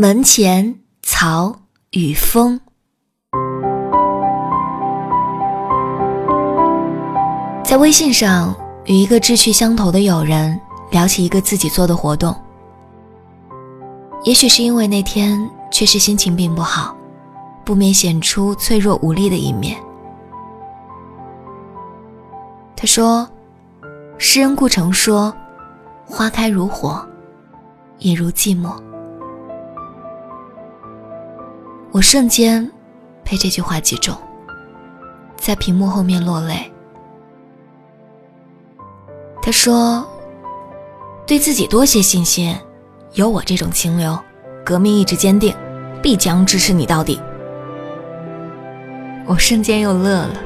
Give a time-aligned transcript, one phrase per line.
[0.00, 1.52] 门前草
[1.90, 2.60] 与风，
[7.64, 10.56] 在微信上与一个志趣相投的友人
[10.92, 12.32] 聊起一个自己做的活动。
[14.22, 16.96] 也许是因为那天确实心情并不好，
[17.64, 19.76] 不免显出脆弱无力的一面。
[22.76, 23.28] 他说
[24.16, 25.34] ：“诗人顾城说，
[26.06, 27.04] 花开如火，
[27.98, 28.80] 也如寂寞。”
[31.90, 32.70] 我瞬间
[33.24, 34.14] 被这句话击中，
[35.36, 36.70] 在屏幕后面落泪。
[39.40, 40.06] 他说
[41.26, 42.54] ：“对自己多些信心，
[43.14, 44.18] 有我这种清流，
[44.62, 45.54] 革命意志坚定，
[46.02, 47.18] 必将支持你到底。”
[49.24, 50.40] 我瞬间又乐了。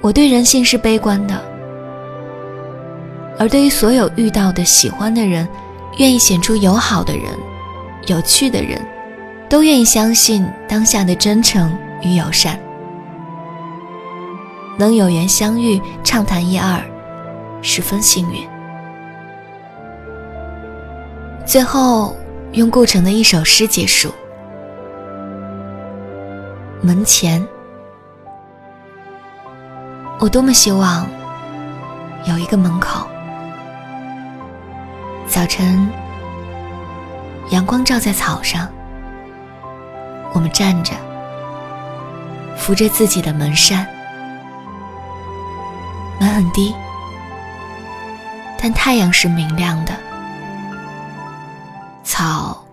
[0.00, 1.40] 我对人性是悲观的，
[3.38, 5.46] 而对于所有遇到的喜欢的人，
[5.98, 7.24] 愿意显出友好的人。
[8.06, 8.80] 有趣的人，
[9.48, 12.58] 都愿意相信当下的真诚与友善。
[14.78, 16.82] 能有缘相遇，畅谈一二，
[17.60, 18.48] 十分幸运。
[21.44, 22.16] 最后，
[22.52, 24.10] 用顾城的一首诗结束：
[26.80, 27.46] 门前，
[30.18, 31.06] 我多么希望
[32.24, 33.06] 有一个门口，
[35.28, 35.88] 早晨。
[37.50, 38.68] 阳光照在草上，
[40.32, 40.94] 我们站着，
[42.56, 43.86] 扶着自己的门扇，
[46.18, 46.74] 门很低，
[48.58, 49.92] 但太阳是明亮的。
[52.04, 52.64] 草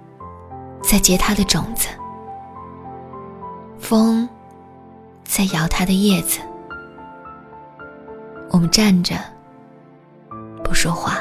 [0.81, 1.87] 在结它的种子，
[3.79, 4.27] 风
[5.23, 6.39] 在摇它的叶子。
[8.51, 9.15] 我们站着，
[10.63, 11.17] 不说话，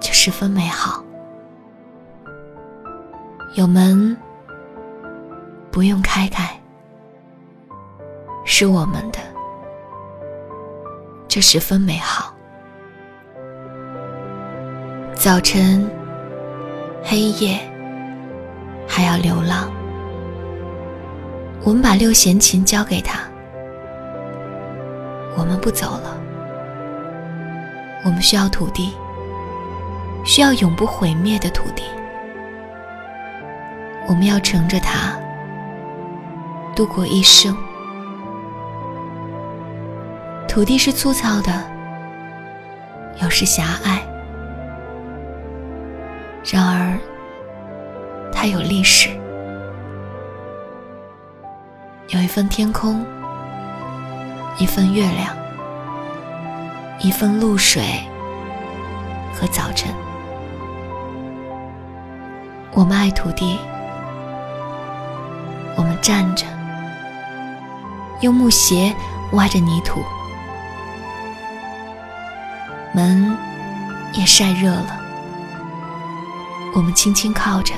[0.00, 1.03] 就十分美好。
[3.54, 4.16] 有门
[5.70, 6.50] 不用开开，
[8.44, 9.20] 是我们的，
[11.28, 12.34] 这十分美好。
[15.14, 15.88] 早晨，
[17.04, 17.60] 黑夜，
[18.88, 19.70] 还要流浪。
[21.62, 23.20] 我们把六弦琴交给他，
[25.38, 26.20] 我们不走了。
[28.04, 28.92] 我们需要土地，
[30.24, 31.84] 需要永不毁灭的土地。
[34.06, 35.12] 我们要乘着它
[36.76, 37.56] 度过一生。
[40.46, 41.52] 土地是粗糙的，
[43.22, 44.00] 有时狭隘，
[46.44, 46.98] 然而
[48.32, 49.08] 它有历史，
[52.08, 53.04] 有一份天空，
[54.58, 55.34] 一份月亮，
[57.00, 57.82] 一份露水
[59.32, 59.92] 和早晨。
[62.72, 63.58] 我们爱土地。
[66.04, 66.44] 站着，
[68.20, 68.94] 用木鞋
[69.32, 70.04] 挖着泥土，
[72.92, 73.34] 门
[74.12, 75.00] 也晒热了。
[76.74, 77.72] 我们轻轻靠着，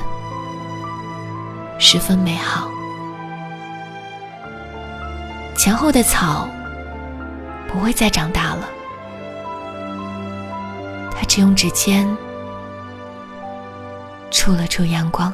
[1.78, 2.68] 十分美好。
[5.56, 6.48] 前后的草
[7.68, 8.68] 不会再长大了，
[11.12, 12.04] 它只用指尖
[14.32, 15.32] 触了触阳光。